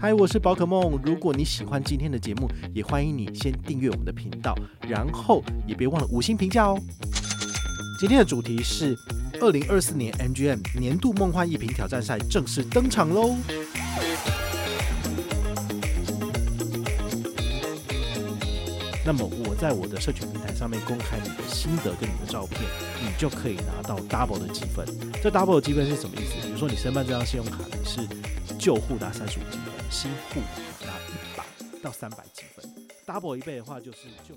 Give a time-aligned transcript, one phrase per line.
[0.00, 0.98] 嗨，我是宝可梦。
[1.04, 4.54] 如果你喜欢今天的节目，也欢迎你先订阅我们的频道，
[4.88, 6.80] 然后也别忘了五星评价哦。
[7.98, 8.96] 今天的主题是
[9.42, 13.36] 二零二四年 MGM 年度梦幻一品挑战赛正式登场喽！
[19.04, 22.62] 那么我在我的社群平台上面公开你的心得跟你的照片，
[23.04, 24.86] 你就可以拿到 double 的积分。
[25.22, 26.46] 这 double 的积分是什么意思？
[26.46, 28.00] 比如说你申办这张信用卡，你是
[28.58, 29.90] 旧户拿三十五积分。
[29.90, 30.40] 新户
[30.86, 31.44] 拿一百
[31.82, 32.64] 到三百积分
[33.06, 34.34] ，double 一倍的话就是旧。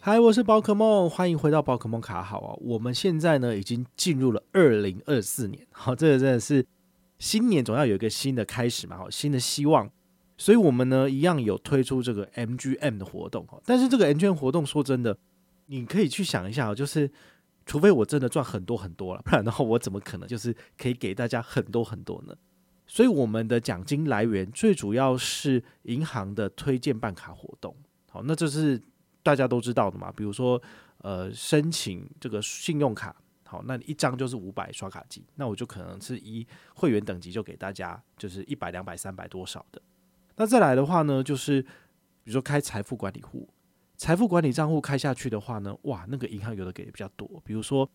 [0.00, 2.56] 嗨，我是宝可梦，欢迎回到宝可梦卡好啊。
[2.60, 6.66] 我们现在呢已经进入了二零二四年，好，这个真的是
[7.20, 9.88] 新年总要有一个新的开始嘛，好，新的希望。
[10.40, 15.14] 所以我们呢一样有推出这个 MGM 的活动，但是这个 MGM 活动说真的，
[15.66, 17.10] 你可以去想一下，就是
[17.66, 22.34] 除非我真的赚很多很多了，不然的话我怎么可能就是可以给大家很多很多呢？
[22.86, 27.76] 所以我们的奖金来源最主要是银行的推荐办卡活动，
[28.10, 28.82] 好，那这是
[29.22, 30.10] 大家都知道的嘛。
[30.10, 30.60] 比如说，
[31.02, 39.82] 呃，申请这个信用卡，好，那一张就是五百刷卡金，那我就可能是以会员等级就给大家就是一百、两百、三百多少的。
[40.40, 41.68] 那再来的话呢，就是比
[42.24, 43.46] 如说开财富管理户，
[43.98, 47.86] 财富管理账户开下去的话呢，哇，那个银行有的给的比较多，比如说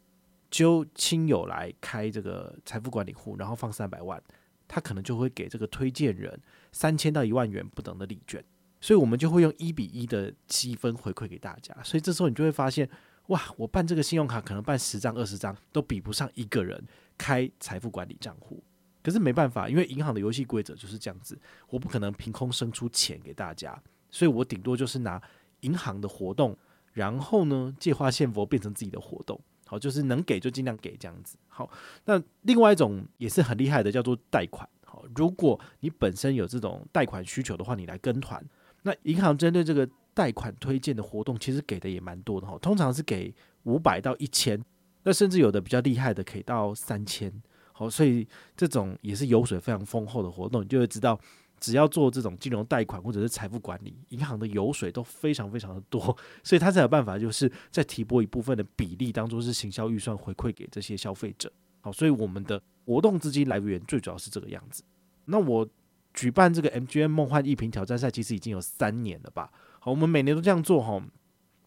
[0.51, 4.21] 揪亲友来开这个财富管理户，然后放三百万。
[4.67, 6.39] 他可能就会给这个推荐人
[6.71, 8.43] 三千到一万元不等的礼券，
[8.79, 11.75] 所以我们就会用一比一的积分回馈给大家。
[11.83, 12.87] 所以这时候你就会发现，
[13.27, 16.83] 哇，我办这个信用卡可能办十张、二十张都比不上一个人
[17.17, 18.63] 开财富管理账户。
[19.05, 21.37] 可是没办法，因为银行的游戏规则就是这样子，
[21.69, 25.21] 我不可能凭空生出钱给大家，所以我顶多就是拿
[25.59, 26.57] 银行的活动，
[26.91, 29.39] 然后呢借花献佛变成自己的活动。
[29.67, 31.37] 好，就是能给就尽量给这样子。
[31.47, 31.69] 好，
[32.05, 34.67] 那另外一种也是很厉害的，叫做贷款。
[34.83, 38.43] 好，如果你本身有这种贷款需求的话，你来跟团。
[38.81, 43.33] 那银行针对这个贷款推荐的活动，其实给的也蛮多的哈，通常是给
[43.63, 44.63] 五百到一千，
[45.03, 47.31] 那甚至有的比较厉害的可以到三千。
[47.77, 48.25] 好，所以
[48.55, 51.19] 这种也是油水非常丰厚的活动，你就会知道。
[51.57, 61.51] 只要做这种金融贷款或者是财富管理，银行的油水都非常非常的多， 所以他才有办法，就是再提拨一部分的比例，当做是行销预算回馈给这些消费者。
[61.79, 64.83] 好，所以我们的活动资金来源最主要是这个样子。
[65.23, 65.67] 那我
[66.13, 69.49] 举办这个 MGM 梦幻逸品挑战赛，其实已经有三年了吧？
[69.79, 71.01] 好，我们每年都这样做哈。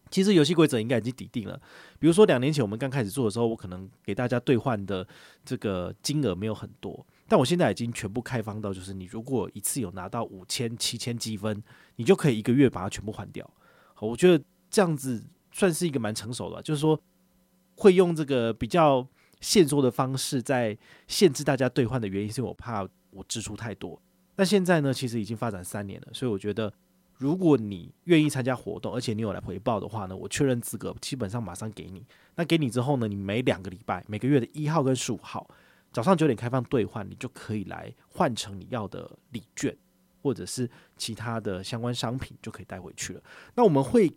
[0.09, 1.59] 其实游戏规则应该已经底定了。
[1.99, 5.07] 比如说两年前我们刚开始做的时候，我可能给大家兑换的
[5.45, 7.05] 这个金额没有很多。
[7.27, 11.61] 但我现在已经全部开放到，就是你如果一次有拿到五千、七千积分，
[11.95, 13.47] 你就可以一个月把它全部换掉。
[13.93, 16.99] 好，我觉得这样子算是一个蛮成熟的，就是说
[17.75, 19.07] 会用这个比较
[19.41, 20.75] 限缩的方式在
[21.07, 24.01] 限制大家兑换的原因，是我怕我支出太多。
[24.35, 26.73] 但现在呢，其实已经发展三年了，所以我觉得
[27.19, 32.05] 如果你愿意参加活动，而且你有来回报的话呢，我确认资格，基本上马上给你。
[32.35, 35.45] 那给你之后呢，你每两个礼拜，每个月的一号跟十五号。
[35.91, 39.75] 早上九点开放兑换，你就可以来换成你要的礼券，
[40.21, 43.21] 或者是其他的相关商品，就可以带回去了。
[43.53, 44.09] 那我们会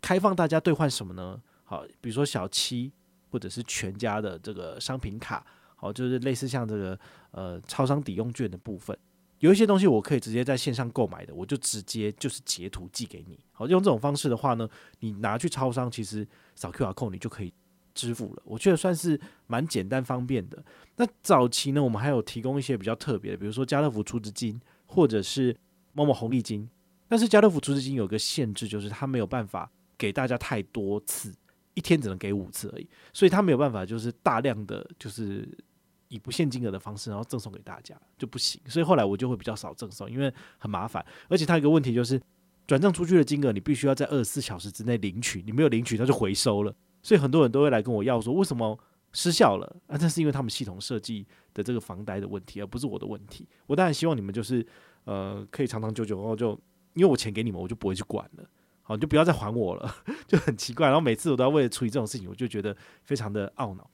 [0.00, 1.38] 开放大家兑换什么呢？
[1.64, 2.90] 好，比如说小七
[3.30, 5.44] 或者是全家的这个商品卡，
[5.76, 6.98] 好，就是类似像这个
[7.32, 8.96] 呃超商抵用券的部分，
[9.42, 13.38] 有一些东西我可以直接在线上购买的，我就直接就是截图寄给你。
[13.52, 14.68] 好，用这种方式的话呢，
[15.00, 16.26] 你拿去超商，其实
[16.56, 17.52] 扫 QR code 你就可以。
[17.94, 20.64] 支付了，我觉得算是蛮简单方便的。
[20.96, 25.54] 那早期呢，我们还有提供一些比较特别的，比如说家乐福储值金，或者是
[25.92, 26.66] 某某红利金。
[27.06, 31.34] 但是家乐福储值金有个限制，就是它没有办法给大家太多次，
[31.74, 35.46] 一天只能给五次而已，所以它没有办法就是大量的就是
[36.12, 38.60] 以不限金额的方式，然后赠送给大家就不行。
[38.66, 42.20] 所以后来我就会比较少赠送，因为很麻烦，而且它有一个问题就是
[42.66, 46.74] 转账出去的金额你必须要在二十四小时之内领取，你没有领取它就回收了。
[47.02, 48.78] 所以很多人都会来跟我要说，为什么
[49.12, 49.76] 失效了？
[49.86, 53.48] 啊，这是因为他们系统设计的这个房贷的问题，而不是我的问题。
[53.66, 54.64] 我当然希望你们就是
[55.04, 56.50] 呃可以长长久久，然后就
[56.94, 58.44] 因为我钱给你们，我就不会去管了。
[58.82, 60.86] 好，你就不要再还我了， 就很奇怪。
[60.86, 63.88] 然后每次我都要为了处理这种事情，我就觉得非常的懊恼。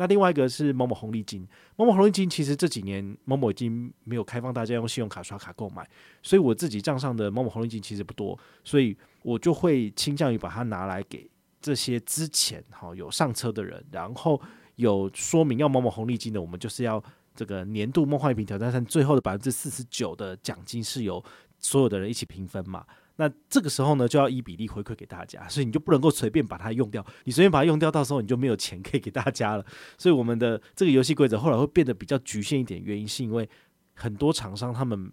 [0.00, 5.86] 那另外一个是某某红利金，某某红利金其实这几年某某已经没有开放大家用信用卡刷卡购买，
[6.22, 11.30] 所以我自己账上的某某红利金其实不多，所以我就会倾向于把它拿来给。
[11.60, 14.40] 这些之前哈有上车的人，然后
[14.76, 17.04] 有说明要某某红利金的，我们就是要
[17.34, 21.22] 这个年度梦幻一品挑战赛最后的百分之四十九的奖金是由
[21.58, 22.86] 所有的人一起平分嘛。
[23.20, 29.66] 那这个时候呢，就要依比例回馈给大家，所以你就不能够随便把它用掉，你随便把它用掉，到时候你就没有钱可以给大家了。
[29.98, 33.46] 所以我们的这个游戏规则后来会变得比较局限一点，原因是因为
[33.94, 35.12] 很多厂商他们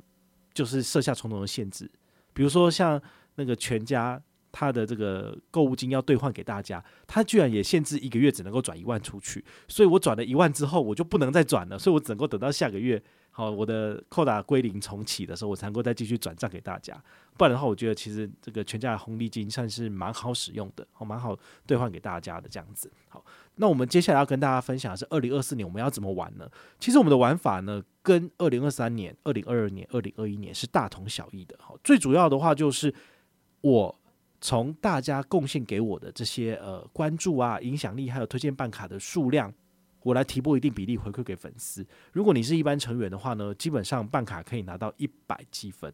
[0.54, 1.92] 就是设下重重的限制，
[2.34, 3.02] 比如说像
[3.36, 4.22] 那个全家。
[4.60, 13.00] 他的这个购物金要兑换给大家，他居然也限制一个月只能够转一万出去，所以我转了一万之后，我就不能再转了，所以我只能够等到下个月，
[13.30, 17.00] 好，我的扣打归零重启的时候，我才能够再继续转账给大家。
[17.38, 21.38] 不然的话，我觉得其实这个全家的红利金算是蛮好使用的，好，蛮好
[21.68, 22.92] 兑换给大家的这样子。
[23.10, 23.24] 好，
[23.58, 26.50] 那我们接下来要跟大家分享的是二零二四年我们要怎么玩呢？
[26.80, 31.56] 其实我们的玩法呢，跟二零二三年、二零二二年、二零二一年是大同小异的。
[31.62, 32.92] 好，最主要的话就是
[33.62, 33.96] 我。
[34.40, 39.52] 从大家贡献给我的这些呃关注啊、影响力，还有推荐办卡的数量，
[40.04, 41.86] 我来提拨一定比例回馈给粉丝。
[42.14, 45.92] 如果你是一般成员的话呢，基本上办卡可以拿到一百积分。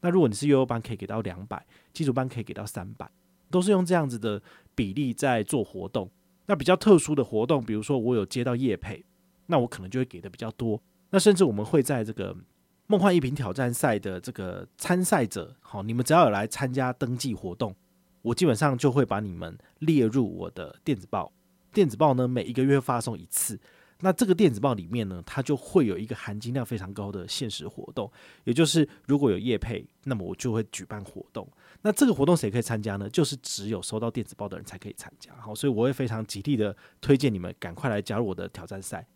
[0.00, 3.10] 那如果你是悠悠班，可以给到两百，基础班可以给到三百，
[3.50, 4.42] 都是用这样子的
[4.74, 6.10] 比例在做活动。
[6.46, 9.04] 那比较特殊的活动，比如说我有接到业配，
[9.46, 10.80] 那我可能就会给的比较多。
[11.10, 12.36] 那甚至我们会在这个。
[12.88, 17.74] 梦幻一品挑战赛的这个参赛者，好，你们只要有来参加登记活动，
[18.22, 21.32] 我基本上就会把你们列入我的电子报。
[21.72, 23.58] 电子报呢，每一个月发送一次。
[24.04, 28.10] 那这个电子报里面呢，它就会有一个含金量非常高的限时活动，
[28.42, 31.48] 也就是如果有业配，那么我就会举办活动。
[31.82, 33.08] 那这个活动谁可以参加呢？
[33.08, 35.32] 就是只有收到电子报的人才可以参加。
[35.36, 39.06] 好，所以我会非常极力的推荐你们赶快来加入我的挑战赛。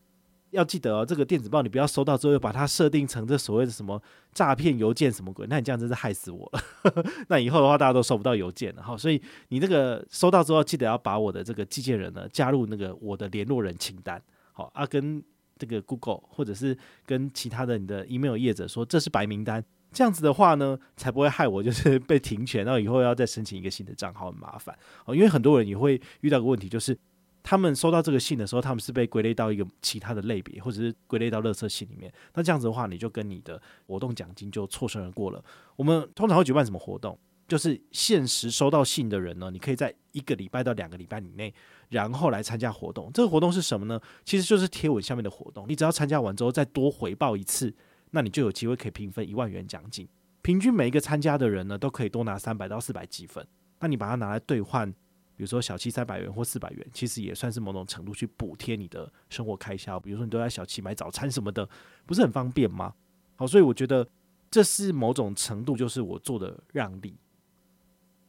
[0.57, 7.05] 要记得哦，这个电子报你不要收到之后又把它设定成这所谓的什么诈骗邮件什么鬼，那你这样真是害死我了。
[7.29, 8.97] 那以后的话，大家都收不到邮件了哈。
[8.97, 14.21] 所以你这个收到之后，记得要把我的这个寄件人呢加入那个我的联络人清单。
[14.53, 15.23] 好啊，跟
[15.59, 19.63] 这个 Google 或者是跟其他的你的 email 业者说这是白名单，
[19.93, 24.75] 这样子的话呢，才不会害我就是被停权，然后以后要再申请一个新的账号很麻烦
[25.05, 25.15] 哦。
[25.15, 26.99] 因为很多人也会遇到个问题，就是。
[27.49, 32.13] 他们收到这个信的时候，他们是被归类到一个其他的类别，或者是归类到垃圾信里面。
[32.35, 35.41] 那这样子的话，你就跟你的活动奖金就错身而过了。
[35.77, 37.17] 我们通常会举办什么活动？
[37.47, 41.55] 就是限时收到信的人呢，你可以在一个礼拜到两个礼拜以内，
[41.89, 43.13] 然后来参加活动。
[43.15, 44.01] 这个活动是什么呢？
[44.25, 45.67] 其实就是贴文下面的活动。
[45.69, 47.73] 你只要参加完之后再多回报一次，
[48.11, 50.09] 那你就有机会可以平分一万元奖金。
[50.43, 53.47] 平均每一个参加的人呢，都可以多拿三百到四百积分。
[53.79, 54.93] 那你把它拿来兑换。
[55.37, 60.01] 比如说小七三百元或四百元，其实也算是某种程度去补贴你的生活开销。
[60.01, 61.69] 比如说你都在小七买早餐什么的，
[62.07, 62.95] 不是很方便吗？
[63.37, 64.09] 好，所以我觉得
[64.51, 67.17] 这是某种程度就是我做的让利。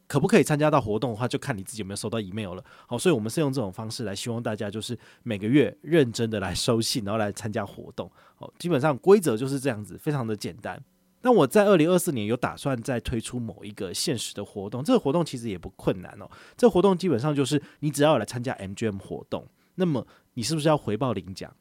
[0.08, 2.64] 可不可以参加到活动的话，就看你自己有没有收到 email 了。
[2.88, 8.10] 好，所以我们是用这种方式来希望大家就是每个月认真的来收信，然后来参加活动。
[8.36, 10.82] 好，基本上规则就是这样子，非常的简单。
[11.28, 16.32] 那我在二零二四年有打算再推出某一个限时的活动，这个活动其实也不困难哦。
[16.56, 19.46] 这个活动基本上就是你只要来参加 MGM 活动，
[19.76, 21.54] 那么你是不是要回报领奖？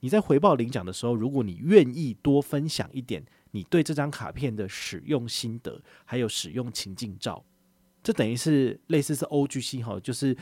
[0.00, 7.44] 你在回报领奖的时候，如果你愿意多分享一点你对这张卡片的使用心得，还有使用情境照，
[8.02, 10.36] 这等于是类似是 OGC 哈，就是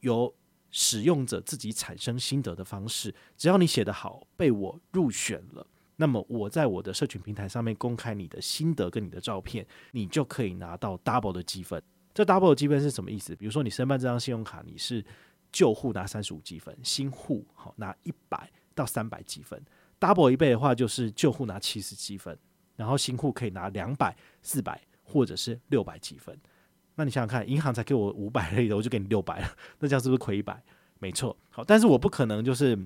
[0.00, 0.34] 由
[0.70, 3.14] 使用者自己产生心得的方式。
[3.38, 5.66] 只要你写得好，被我入选了。
[5.96, 11.82] 那么我在我的社群平台上面公开你的心得跟你的照片，你就可以拿到 double 的积分。
[12.12, 13.34] 这 double 的积分是什么意思？
[13.34, 15.04] 比如说你申办这张信用卡，你是
[15.50, 19.58] 旧户拿三十五积分，新户好拿一百到三百积分。
[19.98, 22.38] double 一倍的话就是旧户拿七十积分，
[22.76, 26.38] 然后新户可以拿两百、四百或者是六百积分。
[26.94, 30.62] 那你想想看，银行才给我五百而已的，我就给你六百了，那这样是不是亏一百？
[30.98, 32.78] 没错，好，但是我不可能就是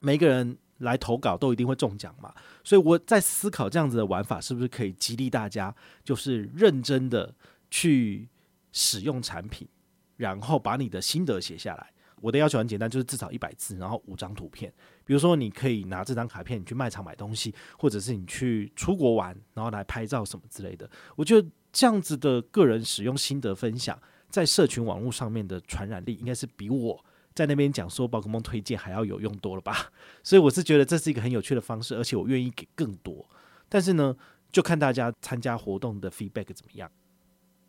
[0.00, 0.56] 每个人。
[0.78, 7.34] 来投稿都一定会中奖嘛，所以我在思考这样子的玩法是不是可以激励大家，就是认真的
[7.70, 8.28] 去
[8.72, 9.68] 使用产品，
[10.16, 11.90] 然后把你的心得写下来。
[12.20, 14.72] 我的要求很简单，就是至少一百字，然后五张图片。
[15.04, 20.90] 比如说，你可以拿这张卡片，你去卖场买东西，或者是你去出国玩，然后来拍照什么之类的。
[21.16, 24.00] 我觉得这样子的个人使用心得分享，
[24.30, 27.04] 在社群网络上面的传染力，应该是比我。
[27.34, 29.90] 在那边讲说宝可梦推荐还要有用多了吧，
[30.22, 33.28] 所以我是觉得这是一个很有趣的方式，而且我愿意给更多。
[33.68, 34.16] 但是呢，
[34.52, 36.90] 就看大家参加活动的 feedback 怎么样。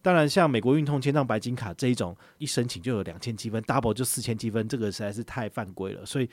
[0.03, 6.05] 当然，像美国运通签账白金卡这一种，一申请就有两千积分，double 就四千积分，这个实在是太犯规了。
[6.05, 6.29] 所以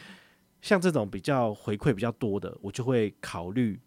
[0.61, 3.81] 像这种比较回馈比较多的，我就会考虑，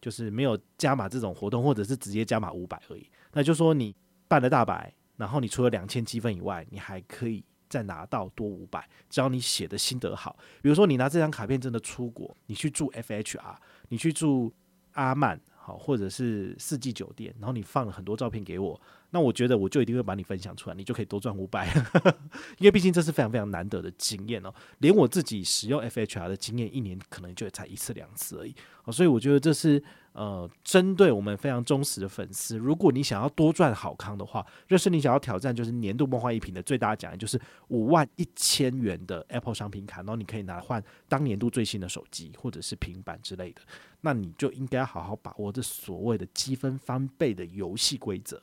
[0.00, 3.06] 就是没有加码这种活动，或者是直接加码五百而已。
[3.34, 3.94] 那就说你
[4.26, 7.44] 办了大白，然后你除了两千积分以外，你还可以。
[7.68, 13.56] 再拿到多五百，只要你写的心得好，比如说你拿这张卡片真的出国，你去住 FHR，
[13.88, 14.52] 你去住
[14.92, 18.80] 阿曼好，或者是四季酒店，然后你放了很多照片给我，
[19.16, 21.72] 那我觉得我就一定会把你分享出来，你就可以多赚五百，
[22.60, 28.54] 因为毕竟这是非常非常难得的经验哦，连我自己使用 FHR 的经验，一年可能就才一次两次而已，
[28.92, 29.82] 所以我觉得这是
[30.12, 43.62] 呃，针对我们非常忠实的粉丝，如果你想要多赚好康的话，就是你想要挑战，就是年度梦幻一品的最大奖，就是五万一千元的 Apple 商品卡，然后你可以拿换当年度最新的手机或者是平板之类的，
[44.02, 48.42] 那你就应该好好把握这所谓的积分翻倍的游戏规则。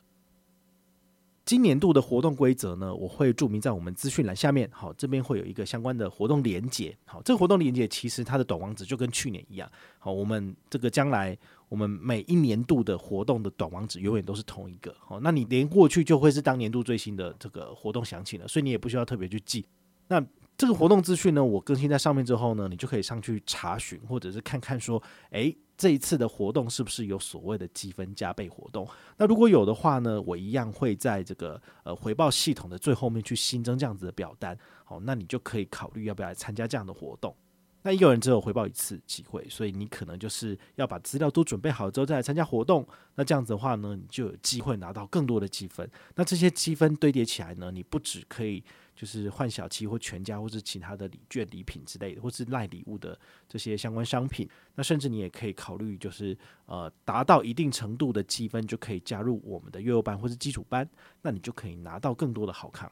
[1.44, 4.66] 今年度的活动规则呢，我会注明在我们资讯栏下面。
[4.72, 6.96] 好，这边会有一个相关的活动连接。
[7.04, 9.70] 好，这个活动连接其实它的短网址就跟去年一样。
[9.98, 11.36] 好，我们这个将来
[11.68, 14.94] 我们每一年度的活动的短网址永远都是同一个。
[14.98, 19.66] 好，那你连过去就会是当年度最新的这个活动详情了，所以你也不需要特别去记。
[20.08, 20.24] 那
[20.56, 25.56] 这个活动资讯呢，我更新在上面之后呢，你就可以上去查询，或者是看看说，诶。
[25.76, 28.88] 这一次的活动是不是有所谓的积分加倍活动？
[29.16, 34.56] 那如果有的话呢，我一样会在这个呃回报系统的最后面去新增这样子的表单。
[34.84, 37.34] 好，那你就可以考虑要不要来参加这样的活动。
[37.82, 42.86] 那一个人只有回报一次机会，所以你可能就是要把资料都准备好之后再来参加活动。
[43.16, 45.90] 那这样子的话呢，你就有机会拿到更多的积分。
[46.14, 48.62] 那这些积分堆叠起来呢，你不只可以。
[48.94, 54.48] 就是换小七或全家或是其他的礼券礼品之类的，或是赖礼物的这些相关商品。
[54.74, 56.36] 那甚至你也可以考虑，就是
[56.66, 60.88] 呃达到一定程度的积分，就可以加入我们的幼幼班或是基础班。
[61.22, 62.90] 那你就可以拿到更多的好康。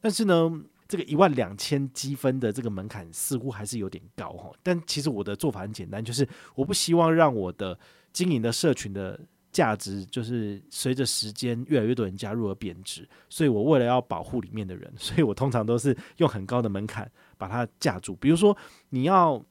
[0.00, 4.52] 但是呢，这个一万两千积分的这个门槛似乎还是有点高哈。
[4.62, 7.78] 但其实我的做法很简单，就是我不希望让我的
[8.12, 9.18] 经营的社群的。
[9.52, 18.14] 价值就是随着时间越来越多人加入而贬值，所以我为了要保护里面的人， 所以我通常都是用很高的门槛把它架住。
[18.16, 18.56] 比如说
[18.90, 19.44] 你要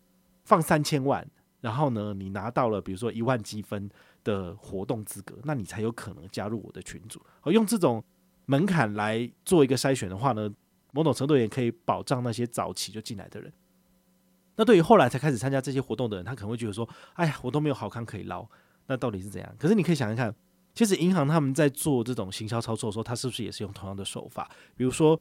[0.43, 1.25] 放三千万，
[1.59, 3.89] 然后呢，你拿到了比如说一万积分
[4.23, 7.21] 的活动资格，那你才有可能加入我的群组。
[7.41, 8.01] 而用这种
[8.45, 10.49] 门槛来做一个筛选的话呢，
[10.91, 13.51] 某种程度也可以保障那些早期就进来的人。
[14.55, 18.47] 那对于后来才开始参加这些活动的人，他可能会觉得说：“哎呀，我都没有好康可以捞。”
[18.89, 19.55] 那到底是怎样？
[19.57, 20.33] 可是你可以想一想，
[20.73, 24.49] 其实银行他们在做这种行销操作的时候，他是不是也是用同样的手法？
[24.75, 25.17] 比如说，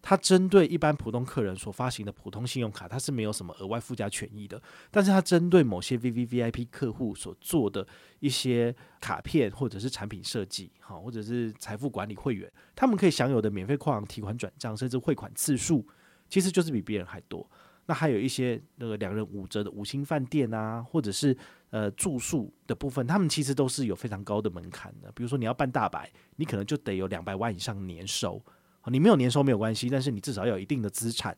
[0.00, 4.60] 他针对一般普通客人所发行的普通信用卡，它是没有什么额外附加权益的。
[4.90, 7.86] 但是，他针对某些 VVVIP 客户所做的
[8.20, 15.86] 一些卡片或者是产品设计，哈，或者是财富管理会员，他们可以享有的免费跨行提款转账，甚至汇款次数，
[16.30, 17.46] 其实就是比别人还多。
[17.90, 21.36] 那还有一些那个两人五折的五星饭店啊，或者是
[21.70, 25.10] 呃住宿的部分，他们其实都是有非常高的门槛的。
[25.10, 28.40] 比如说你要办大白，你可能就得有两百万以上年收。
[28.86, 31.36] 你没有年收没有关系，但是你至少要有一定的资产。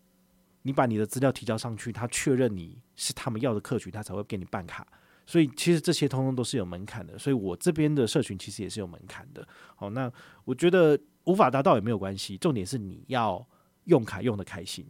[0.61, 4.87] 你把你的资料提交上去，他确认你是他们要的客群，他才会给你办卡。
[5.25, 7.18] 所以其实这些通通都是有门槛的。
[7.18, 9.49] 所以我这边的社群其实也是有门槛的。
[9.75, 10.12] 好，那
[10.44, 13.42] 我觉得无法达到也没有关系，重点是你要
[13.85, 14.87] 用卡用得开心。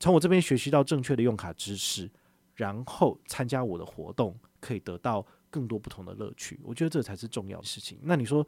[0.00, 2.10] 从我这边学习到正确的用卡知识，
[2.56, 6.58] 然后参加我的活动，可以得到更多不同的乐趣。
[6.64, 7.98] 我觉得这才是重要的事情。
[8.02, 8.42] 那你说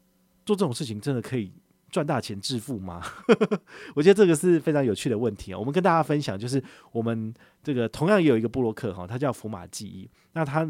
[0.45, 1.53] 做这种事情真的可以
[1.91, 3.03] 赚大钱致富吗？
[3.95, 5.59] 我觉得这个是非常有趣的问题啊。
[5.59, 7.33] 我们跟大家分享，就是我们
[7.63, 10.11] 这个同样也有一个布洛克哈，他叫福马记忆。
[10.33, 10.67] 那他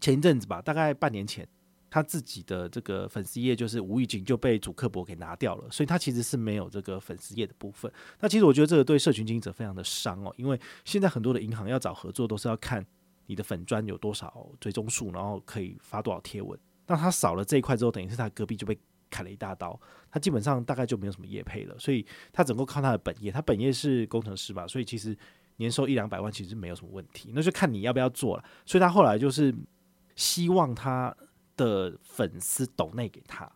[0.00, 1.48] 前一阵子吧，大概半年前。
[1.94, 7.88] 他自己的这个粉丝页就是无意间就被主克博给拿掉了，所以他其实是没有这个粉丝页的部分。
[8.18, 12.84] 那其实我觉得这个对社群经营者非常的伤哦，因为现在很多的银行要找合作都是要看
[13.26, 16.58] 你的粉砖有多少追踪数，然后可以发多少贴文。
[16.88, 18.76] 那他少了这一块之后，等于是他隔壁就被
[19.08, 25.16] 砍了一大刀，他基本上大概就没有什么业配了，所以他整个靠他的本业，他本业是工程师吧，所以其实
[25.58, 28.44] 年收一两百万其实没有什么问题，那就看你要不要做了。
[28.66, 29.54] 所以他后来就是
[30.16, 31.16] 希望他。
[31.56, 33.50] 的粉丝抖内给他，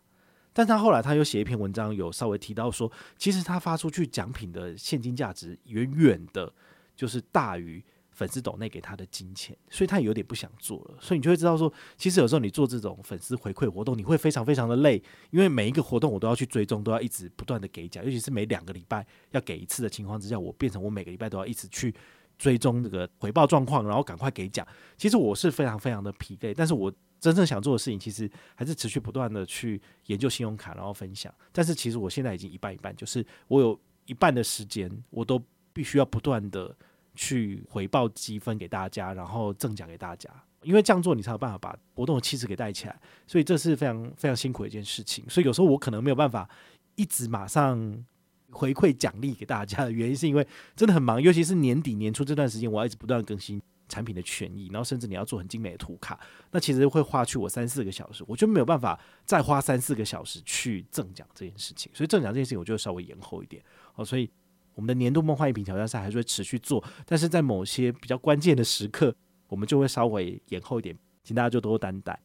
[0.53, 6.51] 但他后来他又写一篇文章，有稍微提到说，其实他发出去奖品的现金价值远远的，
[6.95, 10.97] 就是大于粉丝抖内给他的金钱，所以他有点不想做了。
[10.99, 15.01] 所以你就会知道说，其实有时候你做这种粉丝回馈活动，你会非常非常的累，
[15.31, 21.93] 因为每一个活动我都要去追踪，都要一直不断的给奖，尤其是每两个礼拜要给一次的情况之下，我变成我每个礼拜都要一直去
[22.37, 24.67] 追踪这个回报状况，然后赶快给奖。
[24.97, 26.91] 其实我是非常非常的疲惫，但是我。
[27.19, 31.33] 真正想做的事情，其实还是持续不断的去研究信用卡，然后分享。
[31.51, 35.41] 但是其实我现在已经一半一半，就是我有一半的时间，我都
[35.73, 36.75] 必须要不断的
[37.15, 40.29] 去回报积分给大家，然后赠奖给大家。
[40.63, 42.99] 因为这样做，你才有办法把活动的气质给带起来。
[43.25, 45.23] 所以这是非常非常辛苦的一件事情。
[45.29, 46.49] 所以有时候我可能没有办法
[46.95, 48.05] 一直马上
[48.51, 50.45] 回馈奖励给大家的原因，是因为
[50.75, 53.61] 真的很忙，尤其是年底年初这段时间，我要一直不断更新。
[53.89, 56.17] 产品的权益，然后甚至你要做很精美的图卡，
[56.51, 63.61] 那其实会花去我三四个小时，我就没有办法再花三四个小时去赠奖这件事情，所以赠奖这件事情我就稍微延后一点
[63.95, 64.05] 哦。
[64.05, 64.29] 所以
[64.75, 69.13] 我们的年度梦幻一品挑战赛还是会持续做，但是在某些比较关键的时刻，
[69.47, 72.17] 我们就会稍微延后一点，请大家就多多担待。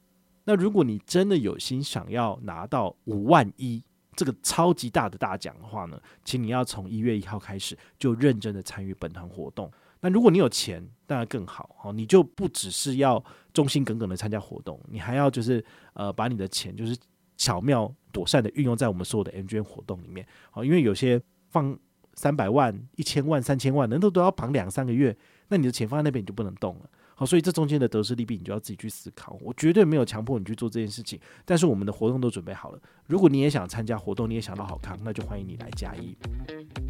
[0.44, 3.82] 那如果你真的有心想要拿到五万一
[4.14, 9.72] 这个超级大的大奖的话呢，请你要从一月一号开始就认真的参与本团活动。
[10.04, 16.94] 那如果你有钱，当然更好哦，你就不只是要忠心耿耿的参加活动，你还要就是呃把你的钱就是
[17.38, 21.18] 巧妙妥善的运用在我们所有的 M 捐活动里面哦，因为有些
[21.48, 21.74] 放
[22.12, 25.16] 三百万、一千万、三千万，人都都要绑两三个月，
[25.48, 26.90] 那你的钱放在那边你就不能动了。
[27.16, 29.38] 好，所以这中间的得失利弊，你就要自己去思考。
[29.40, 32.78] 我绝对没有强迫你去做这件事情，但是我们的活动都准备好了。
[33.06, 36.16] 如果你也想参加活动，你也想到好康，那就欢迎你来加一。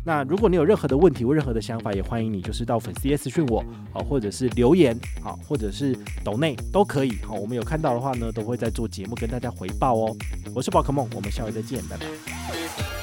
[0.05, 7.17] 那如果你有任何的问题或任何的想法，也欢迎你就是到粉丝私讯我，好，或者是留言，好，或者是抖内都可以。
[7.23, 10.17] 好，我们有看到的话呢，都会在做节目跟大家回报哦。
[10.55, 12.94] 我是宝可梦，我们下回再见，拜拜。